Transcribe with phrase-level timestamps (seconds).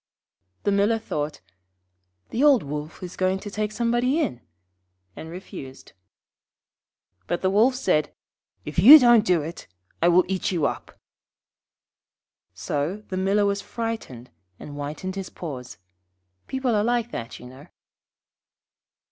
[0.63, 1.41] The Miller thought,
[2.31, 4.41] 'The old Wolf is going to take somebody in,'
[5.15, 5.93] and refused.
[7.27, 8.11] But the Wolf said,
[8.65, 9.67] 'If you don't do it,
[10.01, 10.97] I will eat you up.'
[12.55, 15.77] So the Miller was frightened, and whitened his paws.
[16.47, 17.67] People are like that, you know.